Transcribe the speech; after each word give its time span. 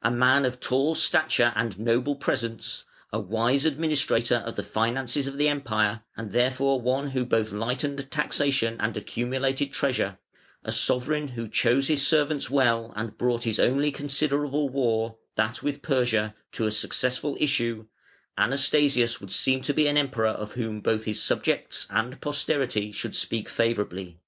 A 0.00 0.10
man 0.10 0.46
of 0.46 0.58
tall 0.58 0.94
stature 0.94 1.52
and 1.54 1.78
noble 1.78 2.16
presence, 2.16 2.86
a 3.12 3.20
wise 3.20 3.66
administrator 3.66 4.36
of 4.36 4.56
the 4.56 4.62
finances 4.62 5.26
of 5.26 5.36
the 5.36 5.50
Empire, 5.50 6.00
and 6.16 6.32
therefore 6.32 6.80
one 6.80 7.10
who 7.10 7.26
both 7.26 7.52
lightened 7.52 8.10
taxation 8.10 8.80
and 8.80 8.96
accumulated 8.96 9.70
treasure, 9.70 10.16
a 10.64 10.72
sovereign 10.72 11.28
who 11.28 11.46
chose 11.46 11.88
his 11.88 12.06
servants 12.06 12.48
well 12.48 12.94
and 12.96 13.18
brought 13.18 13.44
his 13.44 13.60
only 13.60 13.90
considerable 13.92 14.70
war, 14.70 15.18
that 15.36 15.62
with 15.62 15.82
Persia, 15.82 16.34
to 16.52 16.64
a 16.66 16.72
successful 16.72 17.36
issue, 17.38 17.86
Anastasius 18.38 19.20
would 19.20 19.30
seem 19.30 19.60
to 19.60 19.74
be 19.74 19.86
an 19.88 19.98
Emperor 19.98 20.28
of 20.28 20.52
whom 20.52 20.80
both 20.80 21.04
his 21.04 21.18
own 21.18 21.36
subjects 21.36 21.86
and 21.90 22.18
posterity 22.22 22.92
should 22.92 23.14
speak 23.14 23.46
favourably. 23.46 24.20